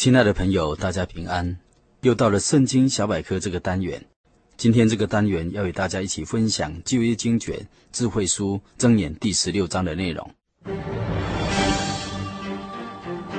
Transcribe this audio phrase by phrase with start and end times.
[0.00, 1.58] 亲爱的朋友，大家平安！
[2.02, 4.00] 又到了圣经小百科这个单元。
[4.56, 10.30] 今天这个单元要与大家一起分享旧约经卷智慧书箴言第十六章的内容。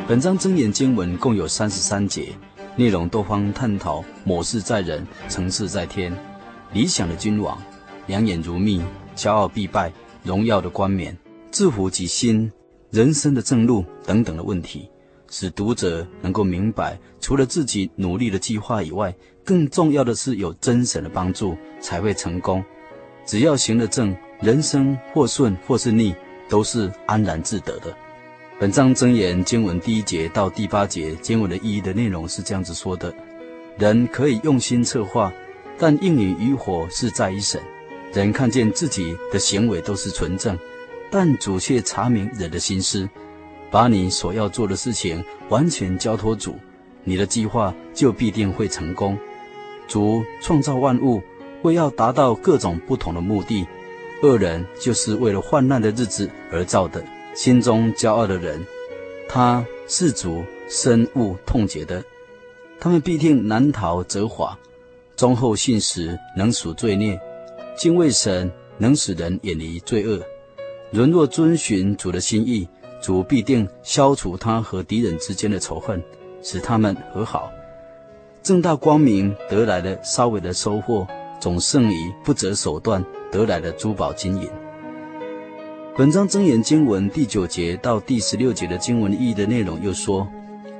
[0.05, 2.34] 本章箴言经文共有三十三节，
[2.76, 6.12] 内容多方探讨：谋事在人，成事在天；
[6.73, 7.57] 理想的君王，
[8.05, 8.82] 两眼如蜜；
[9.15, 9.93] 骄傲必败，
[10.24, 11.13] 荣耀的冠冕；
[11.54, 12.52] 治乎己心，
[12.91, 14.90] 人生的正路等等的问题。
[15.30, 19.13] 使读者能够明白，除了自己努力的计划以外，
[19.44, 22.63] 更重要的是有真神的帮助才会成功。
[23.26, 26.16] 只要行得正，人生或顺或是逆，
[26.48, 27.96] 都是安然自得的。
[28.60, 33.14] 本章真言经文第一节到第八节经文的意义的内容是这样子说的：
[33.77, 35.32] 人可以用心策划，
[35.77, 37.62] 但应允与否是在于神。
[38.12, 40.58] 人看见自己的行为都是纯正，
[41.12, 43.08] 但主却查明人的心思。
[43.71, 46.55] 把你所要做的事情完全交托主，
[47.03, 49.17] 你的计划就必定会成功。
[49.87, 51.21] 主创造万物，
[51.63, 53.65] 为要达到各种不同的目的。
[54.21, 57.03] 恶人就是为了患难的日子而造的，
[57.34, 58.65] 心中骄傲的人，
[59.27, 62.03] 他是主深恶痛绝的。
[62.79, 64.57] 他们必定难逃责罚。
[65.16, 67.19] 忠厚信实能赎罪孽，
[67.78, 70.22] 敬畏神能使人远离罪恶。
[70.91, 72.67] 人若遵循主的心意，
[73.02, 76.02] 主必定消除他和敌人之间的仇恨，
[76.42, 77.52] 使他们和好。
[78.42, 81.08] 正大光明得来的稍微的收获，
[81.40, 84.50] 总胜于不择手段得来的珠宝金银。
[85.98, 90.26] 本章箴言经文第九节到第十六节的经文意义的内容又说：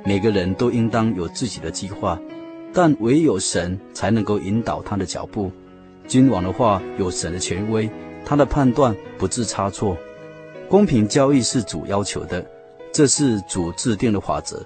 [0.04, 2.18] 每个人都应当有自己的计划，
[2.72, 5.52] 但唯有神才能够引导他的脚步。
[6.08, 7.88] 君王的话有神的权威，
[8.24, 9.96] 他的判断不致差错。
[10.70, 12.46] 公平交易是主要求的，
[12.92, 14.64] 这是主制定的法则。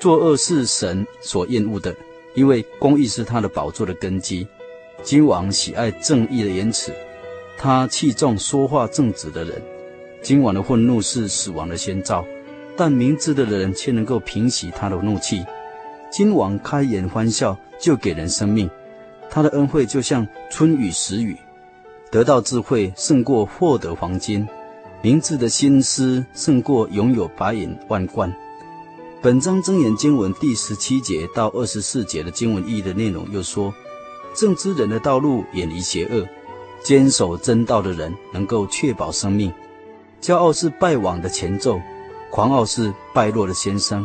[0.00, 1.94] 作恶是神所厌恶的，
[2.34, 4.44] 因为公义是他的宝座的根基。
[5.04, 6.92] 君王喜爱正义的言辞，
[7.56, 9.62] 他器重说话正直的人。
[10.22, 12.24] 今晚的愤怒是死亡的先兆，
[12.76, 15.46] 但明智的人却能够平息他的怒气。
[16.10, 18.68] 今晚开颜欢笑，就给人生命。
[19.30, 21.36] 他的恩惠就像春雨时雨，
[22.10, 24.44] 得到智慧胜过获得黄金。
[25.00, 28.34] 明智的心思胜过拥有白银万贯。
[29.22, 33.72] 本章箴言经文第十七节到二十四节的经文意义的内容又说：
[34.34, 36.26] 正直人的道路远离邪恶，
[36.82, 39.52] 坚守真道的人能够确保生命。
[40.20, 41.80] 骄傲是败亡的前奏，
[42.28, 44.04] 狂傲是败落的先声。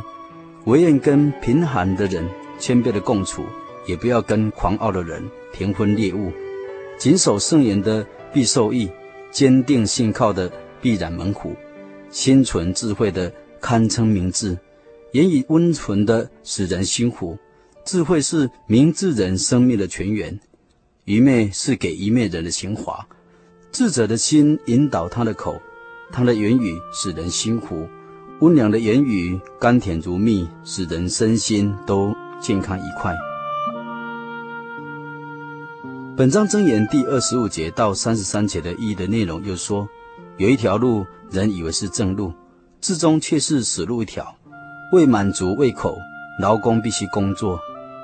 [0.65, 2.23] 唯愿跟贫寒的人
[2.59, 3.43] 谦卑的共处，
[3.87, 6.31] 也不要跟狂傲的人平分猎物。
[6.99, 8.87] 谨守圣言的必受益，
[9.31, 10.51] 坚定信靠的。
[10.83, 11.55] 必然猛虎，
[12.09, 14.57] 心存智慧的堪称明智，
[15.13, 17.37] 言语温存的使人心服。
[17.85, 20.37] 智慧是明智人生命的泉源，
[21.05, 23.07] 愚昧是给愚昧人的刑罚。
[23.71, 25.55] 智者的心引导他的口，
[26.11, 27.87] 他的言语使人心服。
[28.41, 33.15] 温良的言语甘甜如蜜，使人身心都健康愉快。
[36.17, 39.87] 本章箴言第二十五节到三十三节的意义的内容又说。
[40.37, 42.33] 有一条路，人以为是正路，
[42.81, 44.35] 至终却是死路一条。
[44.91, 45.95] 为满足胃口，
[46.39, 47.57] 劳工必须工作；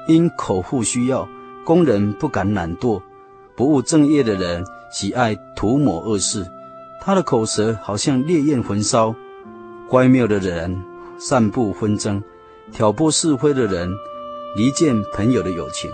[0.07, 1.27] 因口腹需要，
[1.65, 3.01] 工人不敢懒惰。
[3.55, 6.45] 不务正业的人，喜爱图谋恶事，
[7.01, 9.13] 他的口舌好像烈焰焚烧。
[9.87, 10.79] 乖谬的人
[11.17, 12.23] 散布纷争，
[12.71, 13.89] 挑拨是非的人
[14.55, 15.89] 离间朋友的友情。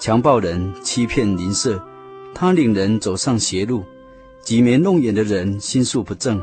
[0.00, 1.80] 强暴人欺骗邻舍，
[2.34, 3.84] 他领人走上邪路。
[4.44, 6.38] 挤眉弄眼的人心术不正，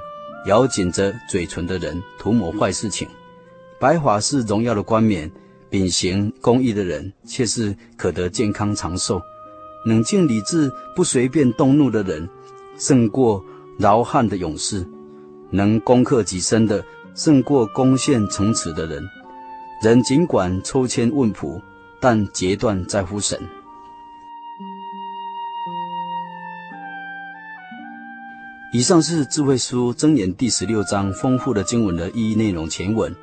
[0.47, 3.07] 咬紧着嘴唇的人图谋坏事情。
[3.79, 5.31] 白发是荣耀的冠冕，
[5.69, 9.21] 秉行公义的人却是可得健康长寿。
[9.85, 12.27] 冷静理智、不随便动怒的人，
[12.75, 13.43] 胜过
[13.77, 14.83] 劳汉的勇士。
[15.51, 16.83] 能攻克己身的，
[17.13, 19.07] 胜过攻陷城池的人。
[19.83, 21.61] 人尽管抽签问卜，
[21.99, 23.39] 但决断在乎神。
[28.73, 33.13] 以上是智慧书箴言第十六章丰富的经文的意义内容前文。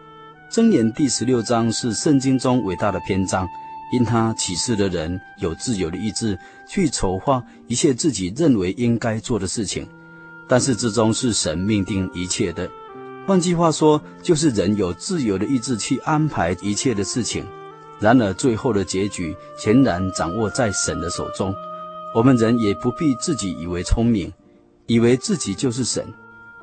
[0.53, 3.49] 箴言第十六章是圣经中伟大的篇章，
[3.91, 9.89] 因它启示的人有自由的意志去筹划一切自己认为应该做的事情，
[10.47, 12.69] 但是之中是神命定一切的。
[13.27, 17.43] 换句话说，就是人有自由的意志去安排一切的事情。
[17.99, 21.55] 然而，最后的结局显然掌握在神的手中。
[22.15, 24.31] 我们人也不必自己以为聪明。
[24.88, 26.02] 以为自己就是神，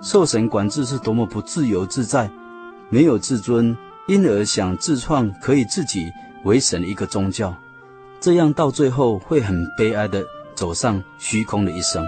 [0.02, 2.30] 受神管制是多么不自由自在，
[2.90, 3.78] 没有自尊，
[4.08, 6.12] 因而想自创可以自己
[6.44, 7.56] 为神的一个宗教，
[8.20, 10.26] 这样到最后会很悲哀的
[10.56, 12.04] 走上虚空的一生。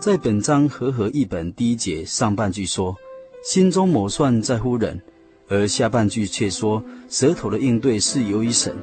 [0.00, 2.96] 在本章和合译本第一节上半句说
[3.44, 5.02] ：“心中谋算在乎人”，
[5.48, 8.74] 而下半句却说：“舌头的应对是由于神”。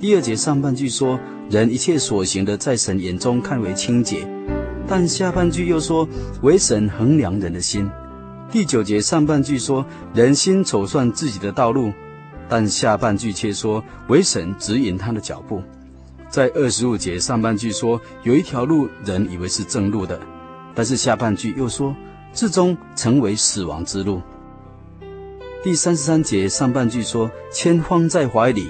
[0.00, 1.18] 第二节上半句说
[1.48, 4.26] ：“人一切所行的，在神眼中看为清洁。”
[4.86, 6.06] 但下半句又说，
[6.42, 7.90] 为神衡量人的心。
[8.50, 11.90] 第九节上半句说，人心筹算自己的道路，
[12.48, 15.62] 但下半句却说，为神指引他的脚步。
[16.28, 20.20] 在二十五节上半句说，有一条路人以为是正路的，
[20.74, 21.94] 但是下半句又说，
[22.34, 24.20] 至终成为死亡之路。
[25.62, 28.68] 第三十三节上半句说，牵慌在怀里，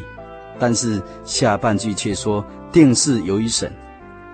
[0.59, 3.73] 但是下半句却说，定是由于神。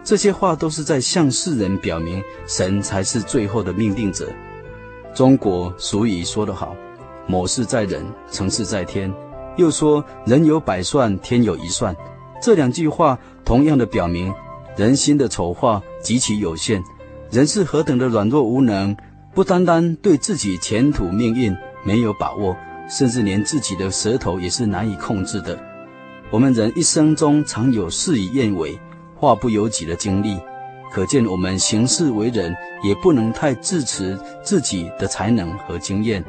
[0.03, 4.29] 这些话都是在向世人表明，神才是最后的命定者。
[5.15, 6.75] 中国俗语说得好
[7.27, 9.13] ：“谋事在人，成事在天。”
[9.57, 11.95] 又说：“人有百算，天有一算。”
[12.41, 14.33] 这两句话同样的表明，
[14.77, 16.83] 人心的筹划极其有限，
[17.31, 18.97] 人是何等的软弱无能，
[19.35, 22.57] 不单单对自己前途命运没有把握，
[22.89, 25.59] 甚至连自己的舌头也是难以控制的。
[26.31, 28.79] 我们人一生中常有事与愿违。
[29.17, 30.38] 话不由己的经历，
[30.91, 36.25] 可见我们行事为人也不能太自持自己的才能和经验。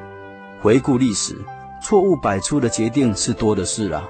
[0.59, 1.33] 回顾历史，
[1.81, 4.09] 错误百出的决定是多的是了。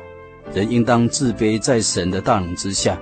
[0.53, 2.97] 人应当自卑在神的大能之下。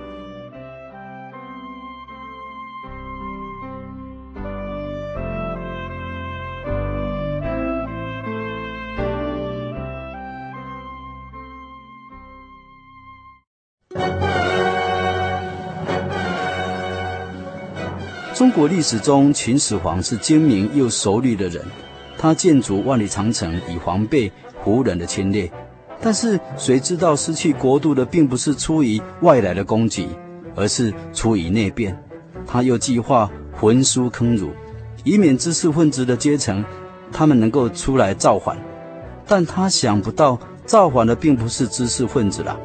[18.40, 21.62] 中国历史中，秦始皇是精明又熟虑的人，
[22.16, 24.32] 他建筑万里长城以防备
[24.64, 25.46] 胡人的侵略。
[26.00, 30.08] 但是，谁知道失去国度的并不是出于外来的攻击，
[30.56, 31.94] 而是出于内变。
[32.46, 34.48] 他又计划焚书坑儒，
[35.04, 36.64] 以免知识分子的阶层
[37.12, 38.56] 他们能够出来造反。
[39.26, 42.56] 但他想不到，造反的并不是知识分子啦，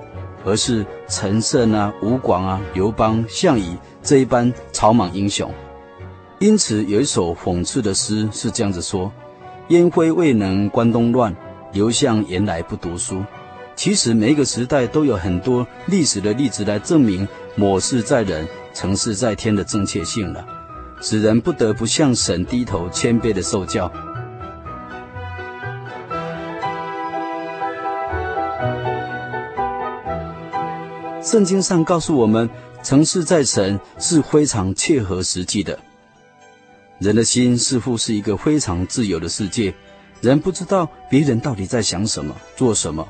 [0.46, 5.52] 而是陈胜啊、吴广啊、刘邦、项羽这一般草莽英雄。
[6.40, 9.12] 因此，有一首讽刺的诗是这样子说
[9.70, 11.34] ：“烟灰未能关东乱，
[11.72, 13.24] 刘向原来不读书。”
[13.74, 20.46] 其实，每一个时代都有很多历史的例子来证明“某事在人，成事在天”的正确性了，
[21.02, 23.92] 使人不得不向神低头，谦卑的受教。
[31.22, 32.50] 圣经上告诉我们
[32.84, 35.80] ，“成事在神”是非常切合实际的。
[37.00, 39.74] 人的心似乎是一个非常自由的世界，
[40.22, 43.06] 人不知道别人到底在想什么、做什么。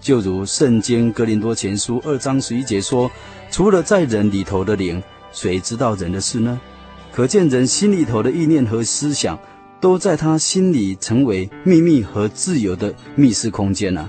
[0.00, 3.10] 就如《圣经·哥林多前书》二章十一节说
[3.50, 5.02] ：“除了在人里头的灵，
[5.32, 6.60] 谁知道人的事呢？”
[7.12, 9.38] 可见人心里头的意念和思想，
[9.80, 14.08] 都在他心里成为秘密和自由的密室空间啊。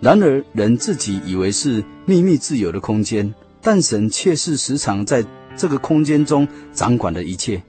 [0.00, 5.24] 然而，人自己以为是秘密自由的空间，但神却是时常在
[5.56, 7.62] 这个空间中掌管的一切。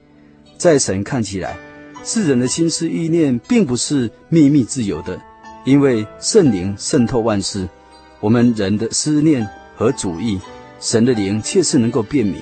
[0.58, 1.56] 在神看起来，
[2.02, 5.20] 世人的心思意念并不是秘密自由的，
[5.64, 7.68] 因为圣灵渗透万事。
[8.20, 9.46] 我们人的思念
[9.76, 10.40] 和主意，
[10.80, 12.40] 神的灵却是能够辨明。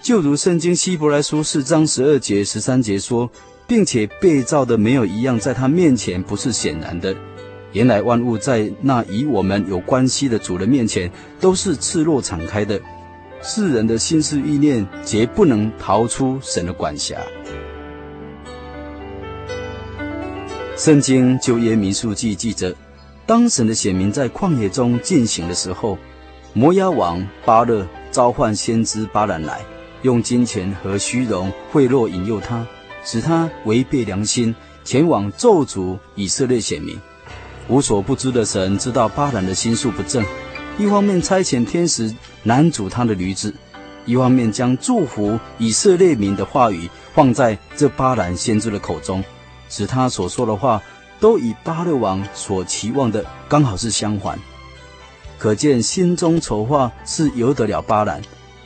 [0.00, 3.30] 就如圣经希伯来书四章十二节、十三节说，
[3.66, 7.14] 并且被造的没有一样在他面前不是显然的。
[7.72, 12.80] 原来万物在那与我们有关系的主人面前都是赤裸敞开的。
[13.42, 17.16] 世人的心思意念绝不能逃出神的管辖。
[20.80, 22.74] 圣经旧约民数记记着，
[23.26, 25.98] 当神的选民在旷野中进行的时候，
[26.54, 29.60] 摩押王巴勒召唤先知巴兰来，
[30.00, 32.66] 用金钱和虚荣贿赂引诱他，
[33.04, 36.98] 使他违背良心，前往咒诅以色列选民。
[37.68, 40.24] 无所不知的神知道巴兰的心术不正。
[40.78, 42.10] 一方面差遣天使
[42.44, 43.54] 拦阻他的驴子，
[44.06, 49.22] 一方面将祝福以色列民的话语放在这巴兰先知的口中，
[49.70, 50.82] 使他所说的话
[51.18, 54.38] 都与巴勒王所期望的刚好是相反。
[55.38, 58.20] 可见心中筹划是由得了巴兰，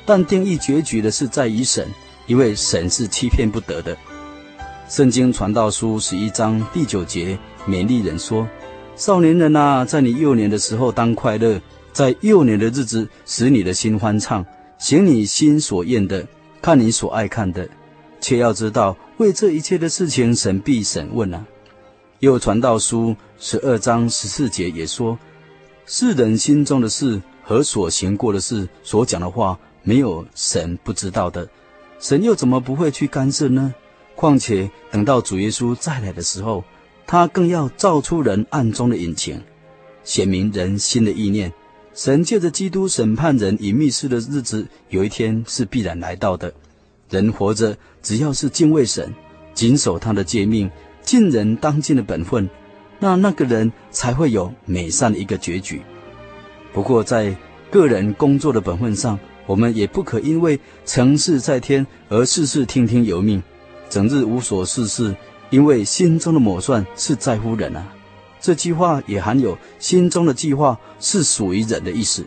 [0.05, 1.89] 但定义结局的是在于神，
[2.27, 3.97] 因为神是欺骗不得的。
[4.89, 8.47] 圣经传道书十一章第九节勉励人说
[8.97, 11.61] ：“少年人啊，在你幼年的时候当快乐，
[11.93, 14.45] 在幼年的日子使你的心欢畅，
[14.79, 16.27] 行你心所愿的，
[16.61, 17.69] 看你所爱看的，
[18.21, 21.47] 却要知道为这一切的事情，神必审问啊。”
[22.21, 25.19] 又传道书十二章十四节也说
[25.87, 31.47] ：“世人心中的事和所行过的事，所讲的话，没有神不知道的，
[32.01, 33.75] 神又怎么不会去干涉呢？”
[34.17, 36.65] 况且等到主耶稣再来的时候，
[37.07, 39.43] 他更要照出人暗中的隐情，
[40.05, 41.53] 显明人心的意念。
[41.93, 46.55] 神借着基督审判人隐密事的日子，有一天是必然来到的。
[47.11, 49.13] 人活着，只要是敬畏神，
[49.55, 50.71] 谨守他的诫命，
[51.03, 52.49] 尽人当尽的本分，
[52.99, 55.83] 那那个人才会有美善的一个结局。
[56.73, 57.37] 不过在
[57.71, 63.43] 个人工作的本分上，我们也不可因为成事在天而事事听天由命。
[63.91, 65.15] 整日无所事事，
[65.51, 67.93] 因为心中的谋算是在乎人啊。
[68.41, 72.25] 这句话也含有心中的计划是属于人的意思。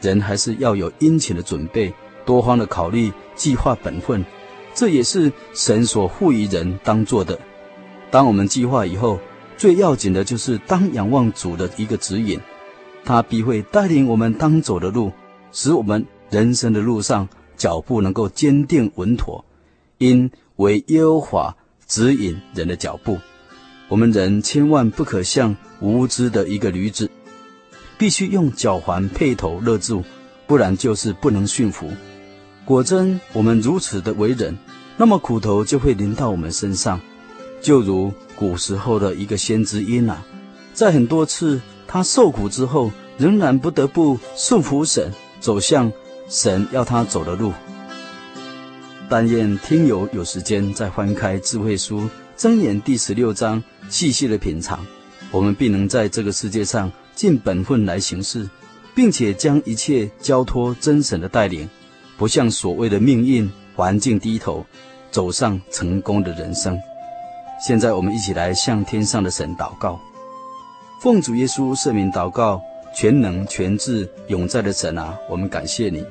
[0.00, 1.92] 人还是要有殷勤的准备，
[2.24, 4.24] 多方的考虑，计划本分。
[4.72, 7.38] 这也是神所赋予人当做的。
[8.10, 9.18] 当我们计划以后，
[9.56, 12.40] 最要紧的就是当仰望主的一个指引，
[13.04, 15.12] 他必会带领我们当走的路，
[15.52, 19.44] 使我们人生的路上脚步能够坚定稳妥。
[19.98, 23.18] 因为耶和华指引人的脚步，
[23.88, 27.10] 我们人千万不可像无知的一个驴子，
[27.98, 30.02] 必须用脚环配头勒住，
[30.46, 31.90] 不然就是不能驯服。
[32.70, 34.56] 果真我们如此的为人，
[34.96, 37.00] 那么苦头就会临到我们身上，
[37.60, 40.22] 就如古时候的一个先知约拿，
[40.72, 45.92] 在很多次他受苦之后，仍然不得不顺服神，走向
[46.28, 47.52] 神要他走的路。
[49.08, 52.08] 但愿听友有时间再翻开智慧书
[52.38, 54.78] 箴言第十六章，细细的品尝，
[55.32, 58.48] 我们必能在这个世界上尽本分来行事，
[58.94, 61.68] 并且将一切交托真神的带领，
[62.20, 64.62] 不向所谓的命运环境低头，
[65.10, 66.78] 走上成功的人生。
[67.66, 69.98] 现在我们一起来向天上的神祷告，
[71.00, 72.60] 奉主耶稣圣名祷告，
[72.94, 76.04] 全能全智永在的神啊，我们感谢你。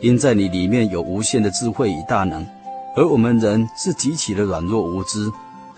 [0.00, 2.46] 因在你里面有无限的智慧与大能，
[2.94, 5.28] 而我们人是极其的软弱无知。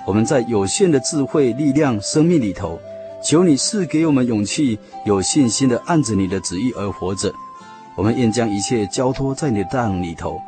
[0.07, 2.79] 我们在有限的智慧、力量、生命里头，
[3.25, 7.33] 求你赐给我们勇气，有信心的按着你的旨意而活着。
[7.99, 10.41] 我们愿将一切交托在你的大能里头，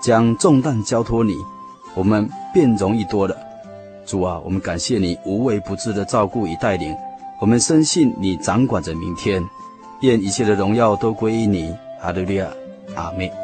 [0.00, 1.32] 将重担交托你，
[1.92, 3.36] 我们便容易多了。
[4.06, 6.94] 主啊，我们感谢你无微不至的照顾与带领。
[7.40, 9.42] 我们深信你掌管着明天，
[10.02, 11.74] 愿一切的荣耀都归于你。
[12.00, 12.46] 哈利亚。
[12.94, 13.43] 阿门。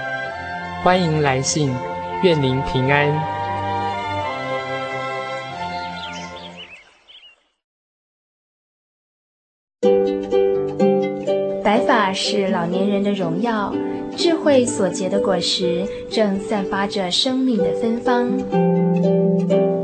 [0.83, 1.69] 欢迎来信，
[2.23, 3.07] 愿您平安。
[11.63, 13.71] 白发是老年人的荣耀，
[14.17, 18.35] 智慧所结的果实正散发着生命的芬芳。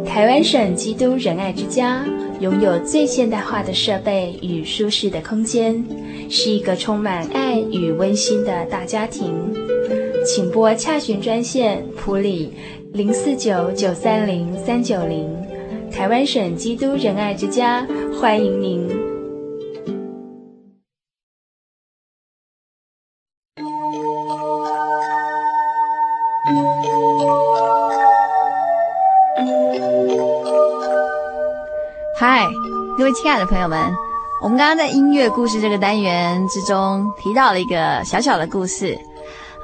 [0.03, 2.03] 台湾省基督仁爱之家
[2.39, 5.85] 拥有最现代化的设备与舒适的空间，
[6.27, 9.53] 是一个充满爱与温馨的大家庭。
[10.27, 12.53] 请拨洽询专线普里
[12.91, 15.34] 零四九九三零三九零，
[15.89, 17.88] 台湾省基督仁爱之家
[18.19, 18.86] 欢迎您。
[32.19, 32.46] 嗨，
[32.98, 33.79] 各位亲爱的朋友们，
[34.43, 38.98] 我们刚刚在音乐故事这个单元之中提到了一个小小的故事，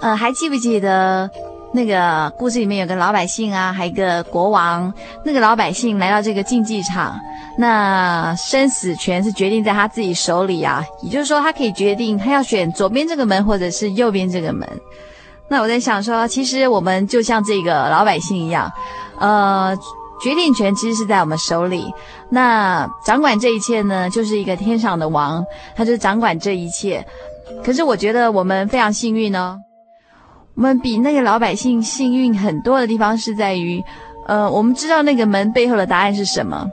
[0.03, 1.31] 呃，还记不记得
[1.74, 4.93] 那个故事里面有个老百姓啊，还有一个国王，
[5.24, 7.17] 那个老百姓来到这个竞技场，
[7.57, 14.67] 那生死权是决定在他自己手里啊，也就是说他可以决定他要选左边这个门或者是右边这个门。
[15.48, 18.69] 那我在想说，其实我们就像这个老百姓一样，
[19.17, 19.74] 呃。
[20.22, 21.93] 决定权其实是在我们手里，
[22.29, 25.43] 那掌管这一切呢，就是一个天上的王，
[25.75, 27.05] 他就掌管这一切。
[27.62, 29.60] 可是我觉得我们非常幸运哦，
[30.55, 33.83] 我们比那个老百姓幸运很多的地方是在于，
[34.27, 36.69] 呃，我们知道那个门背后的答案是什么，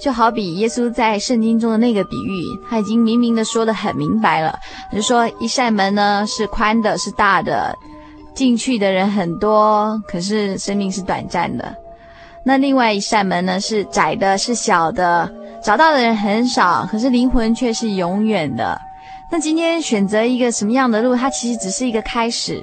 [0.00, 4.58] 就好比耶稣在圣经中的那个比喻，他已经明明的说得很明白了，
[4.92, 7.72] 就说一扇门呢是宽的，是大的，
[8.34, 11.72] 进去的人很多，可是生命是短暂的。
[12.44, 18.78] 那另外一扇门呢，是窄的，是小的，找到的人很少，可是灵魂却是永远的。
[19.30, 22.60] 那今天选择一个什么样的路，它其实只是一个开始。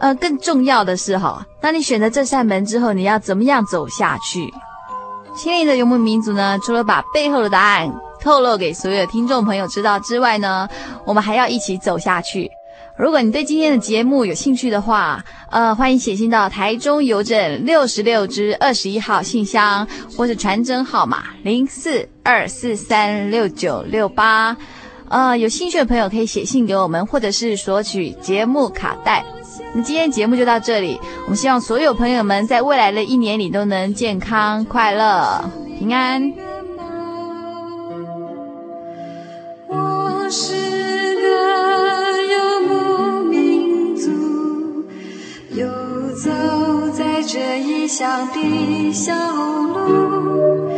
[0.00, 4.52] 呃，更重要的是哈，当你选择这扇门之后，你要怎么样走下去？
[5.36, 10.68] 亲爱的游牧民族呢，除了把背后的答案透露给所有听众朋友知道之外呢，
[11.04, 12.50] 我们还要一起走下去。
[12.96, 24.56] 如果你对今天的节目有兴趣的话，呃，欢迎写信到台中邮政六十六支二十一号信箱，或是传真号码零四二四三六九六八。
[25.10, 29.24] 呃，有兴趣的朋友可以写信给我们，或者是索取节目卡带。
[29.74, 35.44] 那今天节目就到这里，我们希望所有朋友们在未来的一年里都能健康、快乐、
[35.78, 36.32] 平安。
[39.66, 40.70] 我是。
[47.32, 50.68] 这异乡的小路，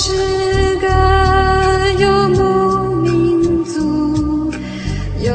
[0.00, 0.12] 是
[0.76, 0.86] 个
[1.98, 4.48] 游牧民族
[5.18, 5.32] 游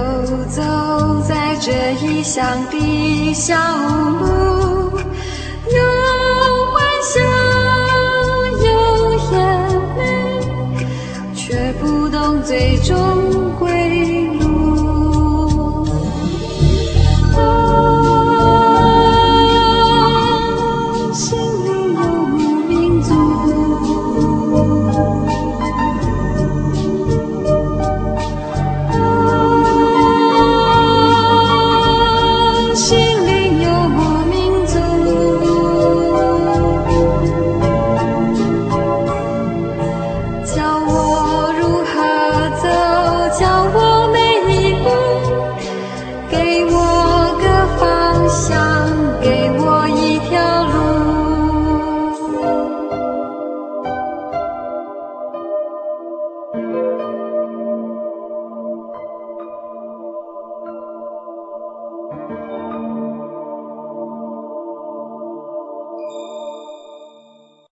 [0.47, 0.61] 走
[1.27, 4.52] 在这异乡的小牧